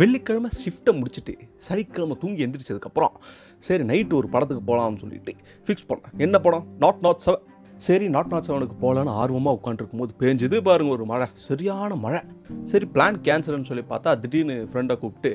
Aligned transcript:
வெள்ளிக்கிழமை 0.00 0.50
ஷிஃப்ட்டை 0.60 0.92
முடிச்சுட்டு 1.00 1.34
சனிக்கிழமை 1.68 2.16
தூங்கி 2.22 2.44
எந்திரிச்சதுக்கப்புறம் 2.46 3.16
சரி 3.66 3.84
நைட்டு 3.90 4.20
ஒரு 4.20 4.28
படத்துக்கு 4.36 4.62
போகலாம்னு 4.70 5.02
சொல்லிட்டு 5.02 5.34
ஃபிக்ஸ் 5.66 5.90
பண்ணேன். 5.90 6.14
என்ன 6.24 6.36
படம்? 6.46 6.64
நாட் 6.84 7.02
நாட் 7.06 7.22
செவன் 7.26 7.44
சரி 7.84 8.06
நாட் 8.14 8.32
நாட் 8.32 8.46
செவனுக்கு 8.46 8.76
போகலான்னு 8.82 9.12
ஆர்வமாக 9.20 9.56
உட்காந்துருக்கும் 9.58 10.00
போது 10.02 10.12
பேஞ்சது 10.20 10.56
பாருங்க 10.66 10.90
ஒரு 10.96 11.04
மழை 11.10 11.26
சரியான 11.46 11.96
மழை. 12.04 12.20
சரி 12.70 12.86
பிளான் 12.94 13.16
கேன்சல்னு 13.26 13.68
சொல்லி 13.70 13.84
பார்த்தா 13.92 14.10
திடீர்னு 14.22 14.56
ஃப்ரெண்டை 14.70 14.94
கூப்பிட்டு 15.02 15.32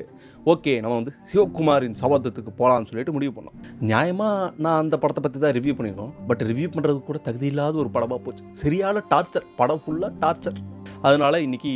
ஓகே 0.52 0.72
நம்ம 0.82 0.94
வந்து 1.00 1.12
சிவகுமாரின் 1.30 1.98
சபதத்துக்கு 2.02 2.52
போகலான்னு 2.60 2.90
சொல்லிட்டு 2.90 3.14
முடிவு 3.16 3.34
பண்ணோம். 3.36 3.58
நியாயமாக 3.90 4.50
நான் 4.66 4.80
அந்த 4.84 4.98
படத்தை 5.02 5.22
பற்றி 5.26 5.40
தான் 5.44 5.54
ரிவ்யூ 5.58 5.74
பண்ணியிருக்கோம் 5.78 6.14
பட் 6.30 6.44
ரிவ்யூ 6.50 6.70
பண்ணுறதுக்கு 6.76 7.08
கூட 7.10 7.20
தகுதி 7.28 7.48
இல்லாத 7.52 7.78
ஒரு 7.84 7.92
படமாக 7.96 8.20
போச்சு. 8.26 8.44
சரியான 8.62 9.04
டார்ச்சர் 9.14 9.48
படம் 9.60 9.82
ஃபுல்லாக 9.84 10.12
டார்ச்சர் 10.24 10.58
அதனால 11.06 11.40
இன்றைக்கி 11.46 11.72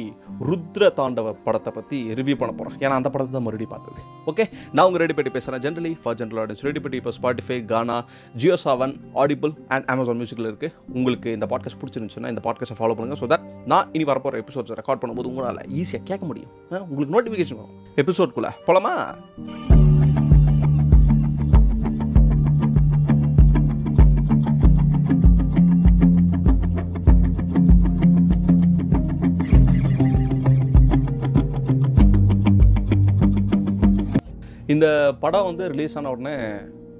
ருத்ர 0.51 0.91
தாண்டவ 0.99 1.35
படத்தை 1.47 1.73
பற்றி 1.79 1.99
ரிவ்யூ 2.21 2.37
பண்ண 2.43 2.53
போகிறோம் 2.59 2.77
ஏன்னா 2.85 2.95
அந்த 3.01 3.11
படத்தை 3.15 3.33
தான் 3.37 3.47
மறுபடியும் 3.49 3.75
பார்த்தது. 3.75 4.01
ஓகே 4.31 4.45
நான் 4.75 4.87
உங்கள் 4.89 5.03
ரெடி 5.05 5.17
பண்ணி 5.19 5.33
பேசுகிறேன் 5.37 5.63
generally 5.67 5.93
for 6.03 6.17
general 6.21 6.41
audience 6.43 6.65
ready 6.69 6.83
பண்ணி 6.85 6.99
இப்போ 7.03 7.13
Spotify 7.19 7.59
Gaana 7.73 7.99
Jio 8.43 8.57
Saavn 8.65 8.95
Audible 9.25 9.55
and 9.75 9.87
Amazon 9.95 10.21
மியூசிக்கில் 10.23 10.51
இருக்குது 10.53 10.75
உங்களுக்கு 10.99 11.37
இந்த 11.39 11.49
பாட்காஸ்ட் 11.53 11.81
பிடிச்சிருந்துச்சுன்னா 11.83 12.33
இந்த 12.35 12.45
பாட்காஸ்ட்டை 12.49 12.79
ஃபாலோ 12.81 12.97
பண்ணுங்கள் 12.99 13.23
ஸோ 13.23 13.29
தட் 13.35 13.47
நான் 13.73 13.93
இனி 13.99 14.07
வரப்போகிற 14.13 14.43
எபிசோட்ஸ் 14.45 14.77
ரெக்கார்ட் 14.81 15.03
பண்ணும்போது 15.05 15.31
உங்களால் 15.33 15.63
ஈஸியாக 15.83 16.05
கேட்க 16.11 16.25
முடியும். 16.33 16.53
உங்களுக்கு 16.91 17.17
நோட்டிஃபிகேஷன் 17.17 17.61
வரும். 17.63 17.79
எபிசோட்குள்ளே 18.05 18.53
போலாமா? 18.69 18.95
இந்த 34.69 34.87
படம் 35.21 35.45
வந்து 35.45 35.69
ரிலீஸ் 35.69 35.97
ஆன 35.97 36.11
உடனே 36.11 36.37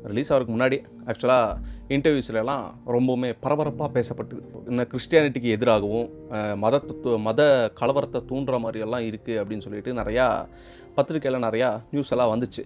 ரிலீஸ் 0.03 0.33
ஆகிறதுக்கு 0.33 0.57
முன்னாடி 0.57 0.79
ஆக்சுவலாக 1.07 1.57
இன்டர்வியூஸ்லாம் 1.89 2.65
ரொம்பவுமே 2.87 3.35
பரபரப்பாக 3.41 3.91
பேசப்பட்டது. 3.95 4.41
இன்னும் 4.67 4.87
கிறிஸ்டியானிட்டிக்கு 4.87 5.49
எதிராகவும் 5.49 6.07
அஹ், 6.31 6.57
மதத்தை 6.57 6.95
மத 7.19 7.41
கலவரத்தை 7.81 8.21
தூண்டுற 8.29 8.59
மாதிரியெல்லாம் 8.59 9.07
இருக்குது 9.09 9.41
அப்படின்னு 9.41 9.61
சொல்லிட்டு 9.61 9.93
நிறையா 9.93 10.27
பத்திரிக்கையில் 10.97 11.45
நிறையா 11.47 11.69
நியூஸ் 11.93 12.13
எல்லாம் 12.15 12.33
வந்துச்சு. 12.35 12.63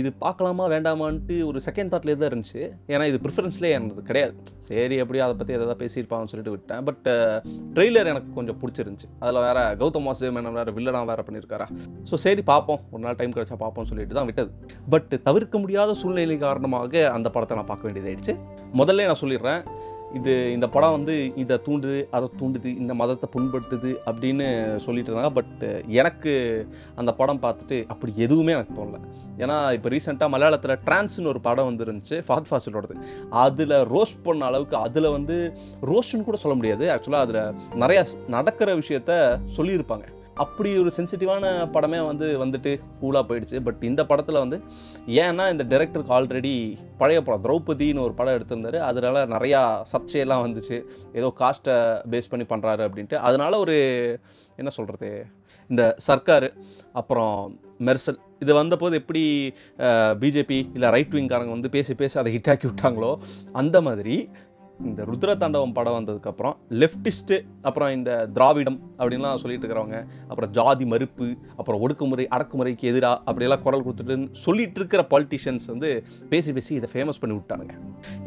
இது 0.00 0.08
பார்க்கலாமா 0.22 0.64
வேண்டாமான்ட்டு 0.72 1.34
ஒரு 1.50 1.58
செகண்ட் 1.66 1.90
தாட்லேயே 1.92 2.16
தான் 2.20 2.30
இருந்துச்சு. 2.30 2.60
ஏன்னா 2.92 3.04
இது 3.10 3.18
ப்ரிஃபரன்ஸ்லேயே 3.24 3.74
எனக்கு 3.78 4.02
கிடையாது. 4.08 4.34
சரி 4.68 4.96
எப்படியோ 5.02 5.22
அதை 5.26 5.34
பற்றி 5.40 5.56
எதாவது 5.58 5.76
பேசியிருப்பாங்கன்னு 5.82 6.32
சொல்லிட்டு 6.32 6.54
விட்டேன். 6.54 6.82
பட் 6.88 7.06
ட்ரெய்லர் 7.76 8.10
எனக்கு 8.12 8.30
கொஞ்சம் 8.38 8.58
பிடிச்சிருந்துச்சு. 8.62 9.08
அதில் 9.22 9.40
வேற 9.46 9.60
கௌதம் 9.82 10.08
வாசு 10.10 10.32
மேனன் 10.36 10.58
வேறு 10.60 10.74
வில்லனாக 10.78 11.08
வேறு 11.10 11.26
பண்ணியிருக்காரா. 11.28 11.68
ஸோ 12.10 12.16
சரி 12.26 12.44
பார்ப்போம். 12.52 12.82
ஒரு 12.92 13.02
நாள் 13.06 13.18
டைம் 13.20 13.36
கிடைச்சா 13.36 13.58
பார்ப்போம்னு 13.64 13.92
சொல்லிட்டு 13.92 14.18
தான் 14.18 14.28
விட்டது. 14.30 14.50
பட் 14.94 15.14
தவிர்க்க 15.28 15.58
முடியாத 15.64 15.94
சூழ்நிலை 16.02 16.38
காரணமாக 16.46 17.06
அந்த 17.18 17.30
படத்தை 17.36 17.56
நான் 17.60 17.70
பார்க்க 17.72 17.88
வேண்டியதாயிடுச்சு. 17.88 18.34
முதல்ல 18.82 19.08
நான் 19.12 19.22
சொல்லிடுறேன் 19.24 19.62
இது 20.14 20.52
இந்த 20.52 20.68
படம் 20.68 20.90
வந்து 20.90 21.32
இதை 21.36 21.60
தூண்டுது 21.64 22.06
அதை 22.10 22.30
தூண்டுது 22.40 22.64
இந்த 22.64 22.94
மதத்தை 22.94 23.28
புண்படுத்துது 23.36 23.94
அப்படின்னு 24.06 24.76
சொல்லிட்டு 24.76 25.12
இருந்தாங்க. 25.12 25.30
பட் 25.30 25.84
எனக்கு 25.86 26.66
அந்த 26.94 27.12
படம் 27.12 27.42
பார்த்துட்டு 27.42 27.86
அப்படி 27.86 28.12
எதுவுமே 28.16 28.52
எனக்கு 28.52 28.84
தோணல. 28.84 29.00
ஏன்னா 29.38 29.72
இப்போ 29.72 29.88
ரீசெண்டாக 29.88 30.28
மலையாளத்தில் 30.28 30.78
ட்ரான்ஸ்னு 30.84 31.26
ஒரு 31.26 31.40
படம் 31.40 31.68
வந்துருந்துச்சு 31.70 32.22
ஃபாத் 32.28 32.50
ஃபாசிலோடது 32.50 32.96
அதில் 33.30 33.70
ரோஸ்ட் 33.70 34.22
பண்ண 34.22 34.44
அளவுக்கு 34.44 34.76
அதில் 34.76 35.10
வந்து 35.10 35.52
ரோஸ்ட்னு 35.82 36.24
கூட 36.24 36.36
சொல்ல 36.36 36.56
முடியாது. 36.56 36.86
ஆக்சுவலாக 36.86 37.26
அதில் 37.26 37.54
நிறையா 37.82 38.04
நடக்கிற 38.28 38.74
விஷயத்த 38.74 39.40
சொல்லியிருப்பாங்க. 39.56 40.16
அப்படி 40.44 40.70
ஒரு 40.82 40.90
சென்சிட்டிவான 40.96 41.44
படமே 41.74 42.00
வந்து 42.10 42.26
வந்துட்டு 42.44 42.72
கூலாக 43.00 43.24
போயிடுச்சு. 43.28 43.58
பட் 43.66 43.82
இந்த 43.90 44.02
படத்தில் 44.10 44.42
வந்து 44.44 44.58
ஏன்னா 45.24 45.46
இந்த 45.54 45.64
டைரக்டருக்கு 45.72 46.14
ஆல்ரெடி 46.18 46.54
பழைய 47.02 47.20
படம் 47.22 47.44
திரௌபதினு 47.46 48.04
ஒரு 48.06 48.14
படம் 48.20 48.36
எடுத்திருந்தார். 48.38 48.78
அதனால 48.90 49.26
நிறையா 49.34 49.62
சர்ச்சையெல்லாம் 49.92 50.44
வந்துச்சு. 50.46 50.78
ஏதோ 51.18 51.30
காஸ்ட்டை 51.42 51.76
பேஸ் 52.14 52.30
பண்ணி 52.34 52.46
பண்ணுறாரு 52.54 52.84
அப்படின்ட்டு. 52.88 53.18
அதனால் 53.28 53.62
ஒரு 53.64 53.76
என்ன 54.60 54.70
சொல்கிறது 54.78 55.10
இந்த 55.70 55.82
சர்க்கார் 56.08 56.46
அப்புறம் 57.00 57.34
மெர்சல் 57.86 58.18
இது 58.44 58.52
வந்தபோது 58.54 58.94
எப்படி 59.00 59.22
பிஜேபி 60.22 60.58
இல்லை 60.76 60.88
ரைட் 60.94 61.14
விங்காரங்க 61.16 61.52
வந்து 61.56 61.70
பேசி 61.76 61.94
பேசி 62.00 62.16
அதை 62.18 62.30
ஹிட் 62.36 62.50
ஆக்கி 62.52 62.66
விட்டாங்களோ 62.68 63.10
அந்த 63.60 63.76
மாதிரி 63.86 64.16
இந்த 64.86 65.04
ருத்ர 65.08 65.30
தாண்டவம் 65.42 65.72
படம் 65.76 65.96
வந்ததுக்கப்புறம் 65.96 66.54
லெஃப்டிஸ்ட்டு 66.80 67.36
அப்புறம் 67.68 67.90
இந்த 67.96 68.10
திராவிடம் 68.36 68.76
அப்படின்லாம் 68.98 69.40
சொல்லிட்டு 69.42 69.64
இருக்கிறவங்க 69.64 69.98
அப்புறம் 70.30 70.50
ஜாதி 70.58 70.84
மறுப்பு 70.92 71.26
அப்புறம் 71.60 71.80
ஒடுக்குமுறை 71.84 72.24
அடக்குமுறைக்கு 72.36 72.84
எதிராக 72.90 73.18
அப்படியெல்லாம் 73.28 73.62
குரல் 73.64 73.84
கொடுத்துட்டுன்னு 73.86 74.28
சொல்லிட்டு 74.44 74.80
இருக்கிற 74.80 75.02
பாலிட்டிஷியன்ஸ் 75.12 75.66
வந்து 75.72 75.90
பேசி 76.32 76.52
பேசி 76.58 76.72
இதை 76.78 76.90
ஃபேமஸ் 76.94 77.20
பண்ணி 77.22 77.36
விட்டானுங்க. 77.38 77.74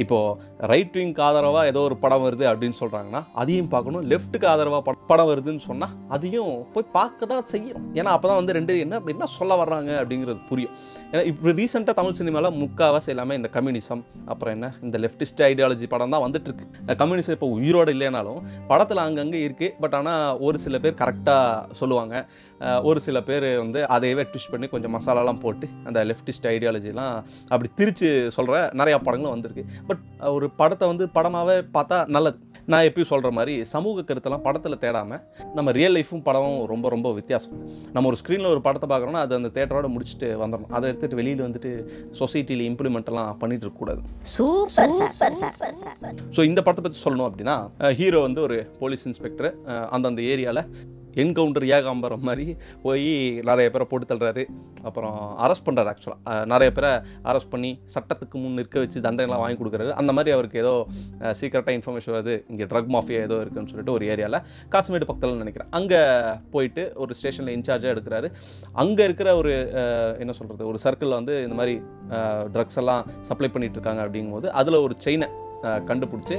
இப்போது 0.03 0.67
ரைட் 0.71 0.97
விங்க்கு 0.99 1.23
ஆதரவாக 1.27 1.71
ஏதோ 1.71 1.83
ஒரு 1.89 1.97
படம் 2.03 2.25
வருது 2.27 2.47
அப்படின்னு 2.51 2.79
சொல்கிறாங்கன்னா 2.81 3.21
அதையும் 3.43 3.71
பார்க்கணும். 3.75 4.05
லெஃப்ட்டுக்கு 4.13 4.49
ஆதரவாக 4.53 4.95
படம் 5.11 5.29
வருதுன்னு 5.31 5.63
சொன்னால் 5.69 5.95
அதையும் 6.17 6.51
போய் 6.75 6.91
பார்க்க 6.97 7.31
தான் 7.33 7.47
செய்யணும். 7.53 7.87
ஏன்னா 7.99 8.11
அப்போ 8.17 8.27
தான் 8.31 8.41
வந்து 8.41 8.57
ரெண்டு 8.59 8.75
என்ன 8.85 8.99
அப்படின்னா 9.01 9.29
சொல்ல 9.37 9.55
வர்றாங்க 9.63 9.91
அப்படிங்கிறது 10.01 10.41
புரியும். 10.51 10.75
ஏன்னா 11.11 11.23
இப்போ 11.29 11.51
ரீசெண்டாக 11.61 11.95
தமிழ் 11.97 12.19
சினிமாவில் 12.19 12.57
முக்காவாசி 12.59 13.09
எல்லாமே 13.13 13.33
இந்த 13.39 13.49
கம்யூனிசம் 13.55 14.03
அப்புறம் 14.31 14.53
என்ன 14.57 14.67
இந்த 14.85 14.97
லெஃப்டிஸ்ட் 15.05 15.41
ஐடியாலஜி 15.51 15.87
படம் 15.93 16.13
தான் 16.15 16.23
வந்து 16.25 16.39
இருக்கு 16.49 16.95
கம்யூனிஸ்ட் 17.01 17.33
இப்போ 17.35 17.47
உயிரோடு 17.57 17.93
இல்லைனாலும் 17.95 18.39
படத்தில் 18.69 19.01
அங்கங்கே 19.05 19.39
இருக்குது 19.47 19.73
பட் 19.83 19.95
ஆனால் 19.99 20.37
ஒரு 20.47 20.57
சில 20.65 20.79
பேர் 20.83 20.99
கரெக்டாக 21.01 21.73
சொல்லுவாங்க. 21.79 22.15
ஒரு 22.89 22.99
சில 23.05 23.17
பேர் 23.29 23.47
வந்து 23.63 23.79
அதையவே 23.95 24.23
ட்விஸ்ட் 24.31 24.51
பண்ணி 24.53 24.67
கொஞ்சம் 24.73 24.95
மசாலாலாம் 24.97 25.41
போட்டு 25.45 25.67
அந்த 25.89 25.99
லெஃப்டிஸ்ட் 26.09 26.47
ஐடியாலஜிலாம் 26.53 27.15
அப்படி 27.53 27.71
திரித்து 27.79 28.09
சொல்கிற 28.37 28.61
நிறையா 28.81 28.99
படங்களும் 29.07 29.35
வந்திருக்கு. 29.35 29.65
பட் 29.89 30.03
ஒரு 30.35 30.49
படத்தை 30.61 30.87
வந்து 30.93 31.07
படமாகவே 31.17 31.57
பார்த்தா 31.77 31.99
நல்லது. 32.17 32.39
நான் 32.65 32.83
எப்பயும் 32.83 33.07
சொல்கிற 33.07 33.31
மாதிரி 33.31 33.65
சமூக 33.65 34.01
கருத்தெல்லாம் 34.01 34.41
படத்தில் 34.41 34.77
தேடாமல் 34.77 35.21
நம்ம 35.53 35.71
ரியல் 35.71 35.95
லைஃப்பும் 35.95 36.23
படமும் 36.23 36.65
ரொம்ப 36.65 36.89
ரொம்ப 36.89 37.13
வித்தியாசம். 37.13 37.53
நம்ம 37.93 38.07
ஒரு 38.07 38.17
ஸ்க்ரீனில் 38.23 38.45
ஒரு 38.45 38.61
படத்தை 38.61 38.89
பார்க்குறோன்னா 38.89 39.21
அது 39.21 39.35
அந்த 39.35 39.51
தேட்டரோட 39.53 39.87
முடிச்சுட்டு 39.87 40.29
வந்துடணும் 40.37 40.69
அதை 40.69 40.91
எடுத்துகிட்டு 40.91 41.15
வெளியில் 41.15 41.41
வந்துட்டு 41.41 41.71
சொசைட்டியில் 42.19 42.65
இம்ப்ளிமெண்ட் 42.69 43.05
எல்லாம் 43.05 43.37
பண்ணிட்டு 43.37 43.65
இருக்கக்கூடாது 43.65 44.01
super 44.23 44.89
sir 44.89 45.11
sir 45.11 45.53
sir 45.73 46.15
so 46.35 46.43
இந்த 46.43 46.61
படத்தை 46.61 46.83
பற்றி 46.83 47.09
சொல்லணும் 47.09 47.29
அப்படின்னா 47.29 47.57
ஹீரோ 47.91 48.21
வந்து 48.21 48.41
ஒரு 48.41 48.67
போலீஸ் 48.79 49.05
இன்ஸ்பெக்டர் 49.05 49.55
அந்தந்த 49.89 50.21
ஏரியாவில் 50.21 50.63
என்கவுண்டர் 51.21 51.65
ஏகாம்பரம் 51.77 52.25
மாதிரி 52.29 52.45
போய் 52.83 53.07
நிறைய 53.49 53.67
பேரை 53.73 53.85
போட்டு 53.91 54.05
தள்ளுறாரு. 54.11 54.43
அப்புறம் 54.89 55.17
அரெஸ்ட் 55.45 55.65
பண்ணுறாரு 55.67 55.91
ஆக்சுவலாக 55.93 56.45
நிறைய 56.53 56.69
பேரை 56.77 56.91
அரெஸ்ட் 57.31 57.51
பண்ணி 57.53 57.71
சட்டத்துக்கு 57.95 58.37
முன் 58.43 58.57
நிற்க 58.59 58.83
வச்சு 58.83 59.05
தண்டனைலாம் 59.07 59.43
வாங்கி 59.43 59.59
கொடுக்குறாரு. 59.61 59.91
அந்த 60.01 60.13
மாதிரி 60.17 60.35
அவருக்கு 60.37 60.61
ஏதோ 60.63 60.73
சீக்கிரட்டாக 61.39 61.75
இன்ஃபர்மேஷன் 61.79 62.15
வருது. 62.17 62.35
இங்கே 62.53 62.67
ட்ரக் 62.73 62.91
மாஃபியா 62.97 63.21
ஏதோ 63.27 63.39
இருக்குன்னு 63.43 63.71
சொல்லிட்டு 63.73 63.95
ஒரு 63.97 64.05
ஏரியாவில் 64.13 64.39
காசுமேடு 64.75 65.09
பக்கத்தில் 65.11 65.43
நினைக்கிறேன். 65.43 65.71
அங்கே 65.79 66.01
போயிட்டு 66.55 66.85
ஒரு 67.03 67.13
ஸ்டேஷனில் 67.19 67.55
இன்சார்ஜாக 67.57 67.93
எடுக்கிறாரு. 67.95 68.29
அங்கே 68.83 69.03
இருக்கிற 69.09 69.29
ஒரு 69.41 69.53
என்ன 70.23 70.33
சொல்கிறது 70.39 70.69
ஒரு 70.71 70.79
சர்க்கிளில் 70.85 71.19
வந்து 71.19 71.35
இந்த 71.45 71.57
மாதிரி 71.61 71.75
ட்ரக்ஸ் 72.55 72.79
எல்லாம் 72.81 73.03
சப்ளை 73.29 73.49
பண்ணிகிட்டு 73.53 73.77
இருக்காங்க 73.79 74.01
அப்படிங்கும்போது 74.05 74.47
அதில் 74.61 74.83
ஒரு 74.85 74.95
செயினை 75.05 75.27
கண்டுபிடிச்சி 75.89 76.37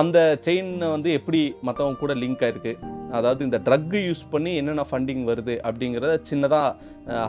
அந்த 0.00 0.18
செயினை 0.46 0.88
வந்து 0.94 1.10
எப்படி 1.18 1.40
மற்றவங்க 1.66 1.98
கூட 2.02 2.14
லிங்க் 2.22 2.44
ஆகிருக்கு 2.46 2.72
அதாவது 3.12 3.44
இந்த 3.44 3.58
ட்ரக்கு 3.58 3.98
யூஸ் 4.06 4.30
பண்ணி 4.30 4.54
என்னென்ன 4.54 4.84
ஃபண்டிங் 4.90 5.24
வருது 5.26 5.56
அப்படிங்கிறத 5.62 6.14
சின்னதாக 6.30 6.74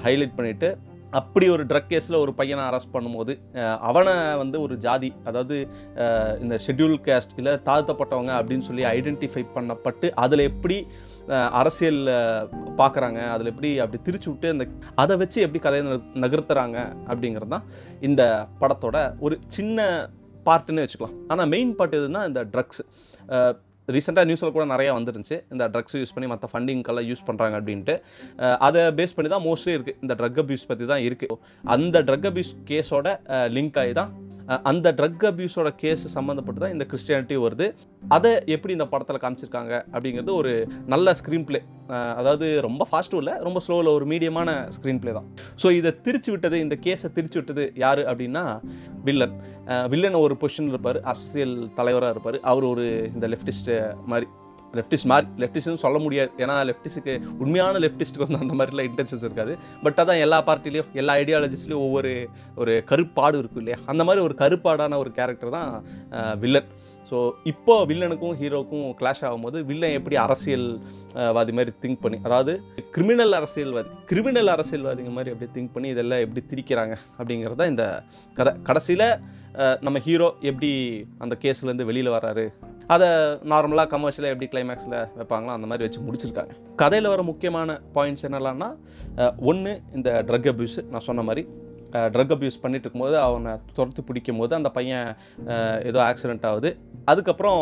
ஹைலைட் 0.04 0.38
பண்ணிவிட்டு 0.38 0.70
அப்படி 1.12 1.50
ஒரு 1.50 1.66
ட்ரக் 1.66 1.90
கேஸில் 1.90 2.16
ஒரு 2.16 2.34
பையனை 2.34 2.64
அரெஸ்ட் 2.64 2.94
பண்ணும்போது 2.94 3.34
அவனை 3.82 4.14
வந்து 4.36 4.62
ஒரு 4.62 4.78
ஜாதி 4.78 5.14
அதாவது 5.24 5.56
இந்த 6.40 6.56
ஷெட்யூல் 6.66 6.98
கேஸ்ட் 7.06 7.38
இல்லை 7.38 7.54
தாழ்த்தப்பட்டவங்க 7.66 8.34
அப்படின்னு 8.40 8.60
சொல்லி 8.60 8.84
ஐடென்டிஃபை 8.92 9.46
பண்ணப்பட்டு 9.56 10.10
அதில் 10.16 10.40
எப்படி 10.40 10.78
அரசியலில் 11.54 11.54
அரசியல் 11.54 12.02
பார்க்குறாங்க 12.78 13.20
அதில் 13.30 13.46
எப்படி 13.46 13.80
அப்படி 13.80 14.02
திரிச்சு 14.04 14.30
விட்டு 14.30 14.50
அந்த 14.50 14.66
அதை 14.96 15.18
வச்சு 15.18 15.42
எப்படி 15.42 15.60
கதையை 15.60 15.86
நகர்- 15.88 16.18
நகர்த்துறாங்க 16.18 16.78
அப்படிங்கிறது 17.08 17.48
தான் 17.48 17.66
இந்த 18.00 18.24
படத்தோட 18.62 18.98
ஒரு 19.20 19.40
சின்ன 19.48 19.80
பார்ட்டுன்னு 20.46 20.84
வச்சுக்கலாம். 20.84 21.18
ஆனால் 21.28 21.48
மெயின் 21.48 21.76
பார்ட் 21.76 21.96
எதுனா 21.96 22.28
இந்த 22.28 22.46
ட்ரக்ஸ் 22.46 22.82
ரீசெண்டாக 23.96 24.26
நியூஸில் 24.30 24.54
கூட 24.58 24.66
நிறையா 24.74 24.92
வந்துருந்துச்சு. 24.98 25.38
இந்த 25.56 25.64
ட்ரக்ஸ் 25.74 25.98
யூஸ் 26.02 26.14
பண்ணி 26.16 26.30
மற்ற 26.34 26.50
ஃபண்டிங்கெல்லாம் 26.54 27.08
யூஸ் 27.10 27.26
பண்ணுறாங்க 27.30 27.56
அப்படின்ட்டு. 27.60 27.96
அதை 28.68 28.84
பேஸ் 29.00 29.16
பண்ணி 29.18 29.32
தான் 29.36 29.46
மோஸ்ட்லி 29.50 29.74
இருக்குது 29.78 29.98
இந்த 30.06 30.16
ட்ரக் 30.22 30.42
அபியூஸ் 30.44 30.70
பற்றி 30.72 30.88
தான் 30.94 31.04
இருக்குது 31.10 31.38
அந்த 31.76 32.02
ட்ரக் 32.10 32.28
அபியூஸ் 32.32 32.54
கேஸோட 32.72 33.08
லிங்க் 33.58 33.80
ஆகி 33.84 33.94
தான் 34.02 34.12
அந்த 34.72 34.88
ட்ரக் 35.00 35.24
அபியூஸோட 35.30 35.70
கேஸ் 35.82 36.04
சம்மந்தப்பட்டு 36.18 36.62
தான் 36.64 36.74
இந்த 36.76 36.86
கிறிஸ்டியானிட்டி 36.92 37.38
வருது. 37.46 37.66
அதை 38.18 38.32
எப்படி 38.56 38.74
இந்த 38.78 38.86
படத்தில் 38.92 39.24
காமிச்சிருக்காங்க 39.24 39.74
அப்படிங்கிறது 39.94 40.32
ஒரு 40.42 40.54
நல்ல 40.94 41.14
ஸ்க்ரீன் 41.22 41.46
ப்ளே 41.50 41.60
அதாவது 42.20 42.48
ரொம்ப 42.68 42.88
ஃபாஸ்ட்டும் 42.90 43.22
இல்லை 43.24 43.36
ரொம்ப 43.48 43.62
ஸ்லோவில் 43.66 43.92
ஒரு 43.98 44.08
மீடியமான 44.14 44.50
ஸ்க்ரீன் 44.78 45.02
ப்ளே 45.04 45.14
தான். 45.20 45.30
ஸோ 45.62 45.68
இதை 45.80 45.92
திரிச்சு 46.08 46.32
விட்டது 46.34 46.58
இந்த 46.66 46.78
கேஸை 46.88 47.10
திரிச்சு 47.18 47.40
விட்டது 47.42 47.66
யார் 47.84 48.02
அப்படின்னா 48.12 48.44
வில்லன். 49.10 49.38
வில்லன் 49.94 50.20
ஒரு 50.26 50.38
பொசிஷனில் 50.42 50.76
இருப்பார் 50.76 51.00
அரசியல் 51.14 51.56
தலைவராக 51.80 52.16
இருப்பார். 52.16 52.40
அவர் 52.52 52.68
ஒரு 52.74 52.86
இந்த 53.16 53.28
லெஃப்டிஸ்ட் 53.36 53.72
மாதிரி 54.14 54.28
லெஃப்டிஸ்ட் 54.78 55.10
மாதிரி 55.10 55.28
லெஃப்டிஸ்ட்னு 55.42 55.82
சொல்ல 55.84 55.98
முடியாது. 56.06 56.32
ஏன்னா 56.44 56.56
லெஃப்டிஸ்ட்டுக்கு 56.70 57.14
உண்மையான 57.44 57.80
லெஃப்டிஸ்ட்டுக்கு 57.84 58.26
வந்து 58.26 58.42
அந்த 58.46 58.56
மாதிரிலாம் 58.60 58.88
இன்டென்ஷன்ஸ் 58.90 59.24
இருக்காது. 59.28 59.54
பட் 59.84 60.00
அதான் 60.02 60.22
எல்லா 60.26 60.40
பார்ட்டிலையும் 60.50 60.90
எல்லா 61.02 61.14
ஐடியாலஜிஸ்லேயும் 61.22 61.84
ஒவ்வொரு 61.86 62.12
ஒரு 62.62 62.74
கருப்பாடு 62.90 63.38
இருக்கும் 63.42 63.62
இல்லையா? 63.64 63.80
அந்த 63.94 64.04
மாதிரி 64.10 64.24
ஒரு 64.28 64.36
கருப்பாடான 64.44 64.98
ஒரு 65.04 65.12
கேரக்டர் 65.20 65.56
தான் 65.58 65.72
வில்லன் 66.44 66.70
ஸோ 67.10 67.18
இப்போ 67.52 67.74
வில்லனுக்கும் 67.90 68.36
ஹீரோக்கும் 68.42 68.88
கிளாஷ் 69.00 69.24
ஆகும்போது 69.28 69.58
வில்லன் 69.70 69.96
எப்படி 70.00 70.16
அரசியல்வாதி 70.26 71.54
மாதிரி 71.58 71.72
திங்க் 71.84 72.02
பண்ணி 72.04 72.18
அதாவது 72.28 72.54
கிரிமினல் 72.96 73.38
அரசியல்வாதி 73.40 73.92
கிரிமினல் 74.12 74.54
அரசியல்வாதிங்க 74.56 75.12
மாதிரி 75.18 75.34
எப்படி 75.34 75.50
திங்க் 75.58 75.74
பண்ணி 75.76 75.90
இதெல்லாம் 75.96 76.24
எப்படி 76.26 76.44
திரிக்கிறாங்க 76.52 76.96
அப்படிங்கிறது 77.20 77.60
தான் 77.62 77.74
இந்த 77.74 77.86
கதை. 78.38 78.54
கடைசியில் 78.70 79.08
நம்ம 79.86 79.98
ஹீரோ 80.00 80.28
எப்படி 80.50 80.72
அந்த 81.24 81.36
கேஸ்லேருந்து 81.44 81.88
வெளியில் 81.90 82.16
வராரு 82.16 82.44
அதை 82.96 83.08
நார்மலாக 83.52 83.88
கமர்ஷியலாக 83.94 84.34
எப்படி 84.34 84.48
கிளைமேக்ஸில் 84.52 84.98
வைப்பாங்களோ 85.18 85.54
அந்த 85.58 85.68
மாதிரி 85.70 85.86
வச்சு 85.86 86.04
முடிச்சிருக்காங்க. 86.08 86.54
கதையில் 86.82 87.10
வர 87.14 87.22
முக்கியமான 87.32 87.80
பாயிண்ட்ஸ் 87.96 88.26
என்னெல்லாம்னா 88.28 88.70
ஒன்று 89.52 89.74
இந்த 89.96 90.10
ட்ரக் 90.30 90.50
அப்யூஸ் 90.52 90.78
நான் 90.92 91.08
சொன்ன 91.10 91.22
மாதிரி 91.22 91.44
ட்ரக் 92.14 92.34
அப்யூஸ் 92.36 92.60
பண்ணிட்டு 92.64 92.86
இருக்கும்போது 92.86 93.18
அவனை 93.26 93.54
துரத்து 93.78 94.02
பிடிக்கும் 94.10 94.40
போது 94.42 94.54
அந்த 94.60 94.70
பையன் 94.78 95.08
ஏதோ 95.90 96.00
ஆக்சிடென்ட் 96.10 96.48
ஆகுது. 96.52 96.70
அதுக்கப்புறம் 97.12 97.62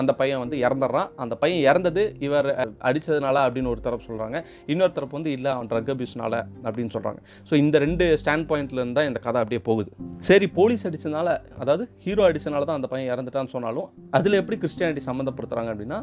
அந்த 0.00 0.12
பையன் 0.20 0.40
வந்து 0.42 0.56
இறந்துடுறான். 0.66 1.08
அந்த 1.22 1.34
பையன் 1.42 1.62
இறந்தது 1.70 2.02
இவர் 2.26 2.48
அடித்ததுனால 2.88 3.36
அப்படின்னு 3.46 3.72
ஒரு 3.74 3.80
தரப்பு 3.86 4.06
சொல்கிறாங்க 4.10 4.38
இன்னொரு 4.72 4.92
தரப்பு 4.98 5.16
வந்து 5.18 5.32
இல்லை 5.36 5.50
அவன் 5.56 5.68
ட்ரக் 5.72 5.90
அப்யூஸ்னால 5.94 6.34
அப்படின்னு 6.66 6.94
சொல்கிறாங்க 6.96 7.20
ஸோ 7.48 7.54
இந்த 7.64 7.76
ரெண்டு 7.86 8.06
ஸ்டாண்ட் 8.22 8.48
பாயிண்ட்லேருந்து 8.52 8.98
தான் 9.00 9.10
இந்த 9.10 9.22
கதை 9.26 9.40
அப்படியே 9.44 9.62
போகுது. 9.68 9.90
சரி 10.30 10.48
போலீஸ் 10.58 10.86
அடித்ததுனால 10.90 11.28
அதாவது 11.62 11.86
ஹீரோ 12.06 12.24
அடித்ததுனால 12.28 12.66
தான் 12.70 12.80
அந்த 12.80 12.90
பையன் 12.94 13.12
இறந்துட்டான்னு 13.14 13.54
சொன்னாலும் 13.56 13.88
அதில் 14.18 14.40
எப்படி 14.42 14.58
கிறிஸ்டியானிட்டி 14.64 15.04
சம்மந்தப்படுத்துகிறாங்க 15.10 15.72
அப்படின்னா 15.74 16.00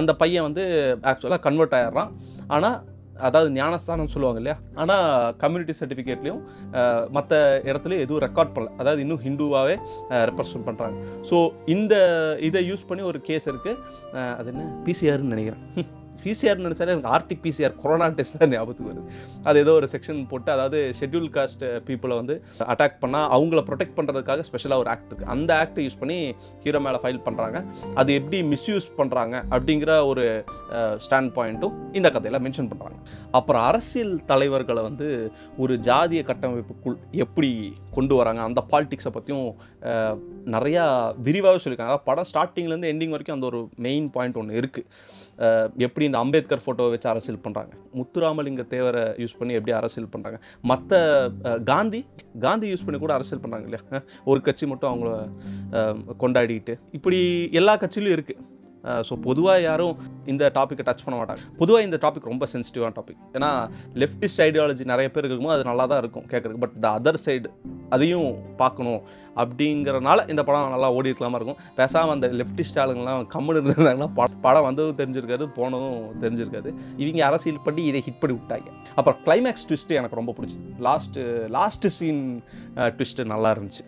அந்த 0.00 0.14
பையன் 0.22 0.46
வந்து 0.48 0.64
ஆக்சுவலாக 1.12 1.42
கன்வெர்ட் 1.48 1.76
ஆயிடுறான். 1.78 2.12
ஆனால் 2.56 2.78
அதாவது 3.26 3.50
ஞானஸ்தானம் 3.58 4.10
சொல்லுவாங்க 4.14 4.40
இல்லையா? 4.42 4.56
ஆனால் 4.82 5.06
கம்யூனிட்டி 5.42 5.74
சர்டிஃபிகேட்லேயும் 5.80 6.42
மற்ற 7.16 7.40
இடத்துலையும் 7.70 8.04
எதுவும் 8.06 8.22
ரெக்கார்ட் 8.26 8.54
பண்ணல. 8.56 8.72
அதாவது 8.82 9.02
இன்னும் 9.04 9.22
ஹிந்துவாகவே 9.26 9.76
ரெப்ரசன்ட் 10.30 10.66
பண்ணுறாங்க 10.68 10.96
ஸோ 11.30 11.38
இந்த 11.76 11.94
இதை 12.48 12.62
யூஸ் 12.70 12.88
பண்ணி 12.90 13.04
ஒரு 13.12 13.20
கேஸ் 13.30 13.48
இருக்குது 13.52 13.78
அது 14.40 14.50
என்ன? 14.54 14.66
பிசிஆர்னு 14.88 15.34
நினைக்கிறேன். 15.36 15.64
பிசிஆர் 16.24 16.62
நினச்சாலே 16.66 16.92
எனக்கு 16.94 17.10
ஆர்டிக் 17.16 17.42
பிசிஆர் 17.46 17.74
கொரோனா 17.82 18.06
டெஸ்ட் 18.18 18.38
தான் 18.42 18.52
ஞாபகத்துக்கு 18.54 18.90
வருது. 18.90 19.04
அது 19.48 19.58
ஏதோ 19.64 19.72
ஒரு 19.80 19.88
செக்ஷன் 19.94 20.20
போட்டு 20.30 20.50
அதாவது 20.56 20.78
ஷெட்யூல் 21.00 21.28
காஸ்ட் 21.36 21.64
பீப்புளை 21.88 22.16
வந்து 22.20 22.34
அட்டாக் 22.72 22.98
பண்ணால் 23.04 23.28
அவங்கள 23.36 23.62
ப்ரொடெக்ட் 23.68 23.96
பண்ணுறதுக்காக 23.98 24.46
ஸ்பெஷலாக 24.48 24.82
ஒரு 24.84 24.90
ஆக்ட் 24.94 25.08
இருக்குது 25.10 25.30
அந்த 25.34 25.50
ஆக்ட் 25.62 25.80
யூஸ் 25.86 25.98
பண்ணி 26.02 26.18
ஹீரோ 26.64 26.80
மேலே 26.86 27.00
ஃபைல் 27.04 27.22
பண்ணுறாங்க 27.28 27.60
அது 28.02 28.10
எப்படி 28.20 28.40
மிஸ்யூஸ் 28.54 28.88
பண்ணுறாங்க 29.00 29.34
அப்படிங்கிற 29.54 29.90
ஒரு 30.10 30.24
ஸ்டாண்ட் 31.06 31.32
பாயிண்ட்டும் 31.38 31.76
இந்த 32.00 32.10
கதையில் 32.16 32.42
மென்ஷன் 32.46 32.70
பண்ணுறாங்க 32.72 32.98
அப்புறம் 33.38 33.64
அரசியல் 33.70 34.14
தலைவர்களை 34.32 34.82
வந்து 34.88 35.06
ஒரு 35.62 35.74
ஜாதிய 35.88 36.22
கட்டமைப்புக்குள் 36.30 36.96
எப்படி 37.24 37.50
கொண்டு 37.96 38.14
வராங்க 38.20 38.40
அந்த 38.48 38.60
பாலிட்டிக்ஸை 38.72 39.12
பற்றியும் 39.14 39.46
நிறையா 40.54 40.82
விரிவாகவே 41.26 41.60
சொல்லியிருக்காங்க. 41.62 41.92
அதாவது 41.92 42.08
படம் 42.10 42.28
ஸ்டார்டிங்லேருந்து 42.30 42.90
எண்டிங் 42.92 43.14
வரைக்கும் 43.14 43.36
அந்த 43.36 43.46
ஒரு 43.46 43.60
மெயின் 43.86 44.06
பாயிண்ட் 44.14 44.38
ஒன்று 44.40 44.60
இருக்குது 44.60 44.86
எப்படி 45.84 46.04
இந்த 46.04 46.18
அம்பேத்கர் 46.18 46.62
ஃபோட்டோவை 46.64 46.90
வச்சு 46.90 47.08
அரசியல் 47.08 47.40
பண்ணுறாங்க 47.44 47.72
முத்துராமலிங்க 47.98 48.64
தேவரை 48.74 49.04
யூஸ் 49.22 49.36
பண்ணி 49.38 49.54
எப்படி 49.54 49.72
அரசியல் 49.72 50.08
பண்ணுறாங்க 50.14 50.38
மற்ற 50.70 51.00
காந்தி 51.72 52.00
காந்தி 52.46 52.68
யூஸ் 52.72 52.84
பண்ணி 52.84 53.00
கூட 53.00 53.12
அரசியல் 53.14 53.42
பண்ணுறாங்க 53.42 53.66
இல்லையா? 53.68 54.02
ஒரு 54.24 54.40
கட்சி 54.40 54.66
மட்டும் 54.66 54.90
அவங்கள 54.92 55.12
கொண்டாடிட்டு. 56.22 56.74
இப்படி 56.92 57.20
எல்லா 57.52 57.74
கட்சியிலும் 57.76 58.16
இருக்குது 58.16 58.44
ஸோ 58.88 59.20
பொதுவாக 59.20 59.60
யாரும் 59.60 59.96
இந்த 60.26 60.52
டாப்பிக்கை 60.54 60.84
டச் 60.84 61.04
பண்ண 61.04 61.24
மாட்டாங்க. 61.24 61.56
பொதுவாக 61.56 61.84
இந்த 61.84 61.98
டாபிக் 62.00 62.24
ரொம்ப 62.24 62.46
சென்சிட்டிவான 62.52 62.92
டாபிக் 63.00 63.20
ஏன்னா 63.32 63.70
லெஃப்டிஸ்ட் 63.94 64.42
ஐடியாலஜி 64.46 64.84
நிறைய 64.84 65.10
பேர் 65.10 65.24
இருக்கும்போது 65.24 65.58
அது 65.58 65.64
நல்லா 65.64 65.86
தான் 65.86 65.98
இருக்கும் 65.98 66.24
கேட்குறதுக்கு. 66.24 66.60
பட் 66.60 66.80
த 66.80 67.00
அதர் 67.00 67.26
சைடு 67.26 67.44
அதையும் 67.88 68.56
பார்க்கணும் 68.56 69.02
அப்படிங்கிறனால 69.36 70.28
இந்த 70.28 70.44
படம் 70.44 70.68
நல்லா 70.68 70.92
ஓடி 70.92 71.10
இருக்கலாமா 71.10 71.34
இருக்கும். 71.34 71.56
பேசாமல் 71.76 72.10
அந்த 72.10 72.26
லெஃப்டிஸ்ட் 72.28 72.74
ஆளுங்கெல்லாம் 72.74 73.26
கம்முன்னு 73.34 73.58
இருந்திருந்தாங்கன்னா 73.58 74.10
ப- 74.14 74.26
படம் 74.40 74.62
வந்ததும் 74.62 74.96
தெரிஞ்சிருக்காது 74.96 75.46
போனதும் 75.46 76.22
தெரிஞ்சிருக்காது. 76.22 76.74
இவங்க 76.96 77.26
அரசியல் 77.26 77.60
பண்ணி 77.64 77.84
இதை 77.84 78.02
ஹிட் 78.10 78.20
பண்ணி 78.20 78.36
விட்டாங்க. 78.36 78.66
அப்புறம் 78.94 79.20
கிளைமேக்ஸ் 79.24 79.66
ட்விஸ்ட்டு 79.68 79.88
எனக்கு 79.88 80.16
ரொம்ப 80.16 80.34
பிடிச்சிது. 80.40 80.84
லாஸ்ட்டு 80.84 81.22
லாஸ்ட்டு 81.56 81.86
சீன் 81.86 82.42
ட்விஸ்ட்டு 82.74 83.24
நல்லா 83.24 83.52
இருந்துச்சு. 83.52 83.84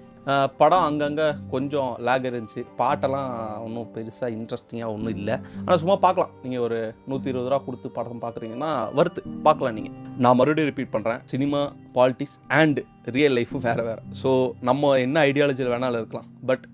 படம் 0.61 0.85
அங்கங்கே 0.87 1.27
கொஞ்சம் 1.53 1.91
லேக் 2.07 2.27
இருந்துச்சு. 2.31 2.63
பாட்டெல்லாம் 2.81 3.31
ஒன்றும் 3.67 3.89
பெருசாக 3.95 4.35
இன்ட்ரெஸ்டிங்காக 4.37 4.95
ஒன்றும் 4.95 5.15
இல்லை. 5.19 5.37
ஆனால் 5.65 5.81
சும்மா 5.83 5.97
பார்க்கலாம். 6.07 6.33
நீங்கள் 6.43 6.65
ஒரு 6.67 6.79
நூற்றி 7.11 7.31
இருபது 7.33 7.51
ரூபா 7.53 7.61
கொடுத்து 7.69 7.91
படம் 7.99 8.23
பார்க்குறீங்கன்னா 8.25 8.73
வருத்து 8.99 9.23
பார்க்கலாம் 9.47 9.77
நீங்கள் 9.79 9.97
நான் 10.25 10.39
மறுபடியும் 10.41 10.71
ரிப்பீட் 10.71 10.95
பண்ணுறேன் 10.97 11.23
சினிமா 11.33 11.63
பாலிட்டிக்ஸ் 11.99 12.39
அண்ட் 12.61 12.81
ரியல் 13.17 13.37
லைஃபும் 13.39 13.65
வேறு 13.69 13.85
வேறு. 13.89 14.03
ஸோ 14.23 14.33
நம்ம 14.71 14.93
என்ன 15.07 15.25
ஐடியாலஜியில் 15.31 15.73
வேணாலும் 15.75 16.03
இருக்கலாம். 16.03 16.29
பட் 16.51 16.67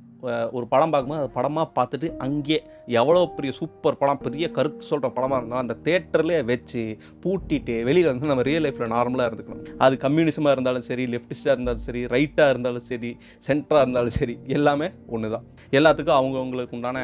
ஒரு 0.56 0.66
படம் 0.72 0.92
பார்க்கும்போது 0.92 1.22
அது 1.22 1.30
படமாக 1.36 1.66
பார்த்துட்டு 1.78 2.08
அங்கேயே 2.26 2.60
எவ்வளோ 3.00 3.22
பெரிய 3.36 3.52
சூப்பர் 3.58 3.98
படம் 4.00 4.22
பெரிய 4.24 4.46
கருத்து 4.56 4.84
சொல்கிற 4.90 5.08
படமாக 5.16 5.38
இருந்தாலும் 5.40 5.64
அந்த 5.64 5.76
தேட்டர்லேயே 5.86 6.40
வச்சு 6.50 6.82
பூட்டிட்டு 7.24 7.76
வெளியில் 7.88 8.10
வந்து 8.10 8.30
நம்ம 8.32 8.44
ரியல் 8.50 8.64
லைஃப்பில் 8.66 8.94
நார்மலாக 8.96 9.28
இருந்துக்கணும். 9.30 9.64
அது 9.84 9.96
கம்யூனிசமாக 10.06 10.54
இருந்தாலும் 10.56 10.86
சரி 10.90 11.06
லெஃப்டிஸ்டாக 11.14 11.56
இருந்தாலும் 11.56 11.86
சரி 11.86 12.02
ரைட்டாக 12.14 12.52
இருந்தாலும் 12.54 12.86
சரி 12.90 13.12
சென்டராக 13.48 13.84
இருந்தாலும் 13.86 14.16
சரி 14.20 14.36
எல்லாமே 14.58 14.90
ஒன்று 15.14 15.30
தான் 15.36 15.46
எல்லாத்துக்கும் 15.78 16.18
அவங்கவுங்களுக்கு 16.18 16.76
உண்டான 16.78 16.98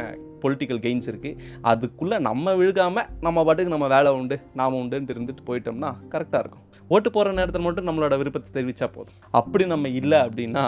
பொலிட்டிக்கல் 0.44 0.82
கெயின்ஸ் 0.84 1.08
இருக்குது 1.10 1.38
அதுக்குள்ளே 1.72 2.16
நம்ம 2.28 2.54
விழுகாமல் 2.60 3.08
நம்ம 3.26 3.44
பாட்டுக்கு 3.44 3.74
நம்ம 3.74 3.88
வேலை 3.96 4.12
உண்டு 4.20 4.38
நாம 4.60 4.78
உண்டுன்ட்டு 4.82 5.14
இருந்துட்டு 5.16 5.42
போயிட்டோம்னா 5.50 5.90
கரெக்டாக 6.14 6.42
இருக்கும். 6.44 6.66
ஓட்டு 6.94 7.10
போகிற 7.16 7.34
நேரத்தில் 7.40 7.66
மட்டும் 7.66 7.88
நம்மளோட 7.90 8.16
விருப்பத்தை 8.22 8.50
தெரிவித்தா 8.56 8.88
போதும். 8.96 9.18
அப்படி 9.40 9.66
நம்ம 9.74 9.88
இல்லை 10.00 10.20
அப்படின்னா 10.28 10.64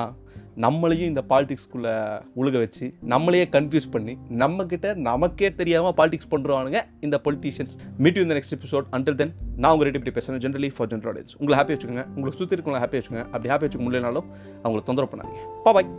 நம்மளையும் 0.65 1.09
இந்த 1.11 1.23
பாலிடிக்ஸ்குள்ளே 1.31 1.93
உழுக 2.41 2.57
வச்சு 2.63 2.85
நம்மளையே 3.13 3.47
கன்ஃபியூஸ் 3.55 3.89
பண்ணி 3.95 4.13
நம்மக்கிட்ட 4.43 4.95
நமக்கே 5.09 5.49
தெரியாமல் 5.61 5.97
பாலிடிக்ஸ் 6.01 6.31
பண்ணுறவானுங்க 6.35 6.81
இந்த 7.07 7.17
பொலிட்டீஷியன்ஸ் 7.25 7.75
மீட் 8.05 8.19
யூ 8.19 8.25
இந்த 8.27 8.37
நெக்ஸ்ட் 8.39 8.57
எபிசோட் 8.59 8.87
அண்டில் 8.99 9.19
தென் 9.23 9.35
நான் 9.63 9.73
உங்கள் 9.75 9.89
ரெடி 9.89 9.99
இப்படி 10.01 10.15
பேசுகிறேன் 10.19 10.43
ஜென்ரலி 10.45 10.71
ஃபார் 10.77 10.91
ஜென்ரல் 10.93 11.11
ஆடியன்ஸ் 11.13 11.37
உங்களை 11.41 11.59
ஹாப்பி 11.61 11.75
வச்சுக்கோங்க. 11.75 12.07
உங்களுக்கு 12.17 12.41
சுற்றி 12.43 12.57
இருக்கவங்களை 12.57 12.83
ஹாப்பி 12.85 12.99
வச்சுக்கோங்க. 13.01 13.27
அப்படி 13.35 13.53
ஹாப்பி 13.55 13.67
வச்சுக்க 13.67 13.87
முடியலனாலும் 13.89 14.29
அவங்களை 14.65 14.85
தொந்தரவு 14.91 15.13
பண்ணாதீங்க. 15.15 15.45
பாய் 15.65 15.91